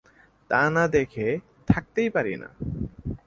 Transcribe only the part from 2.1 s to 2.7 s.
পারি না।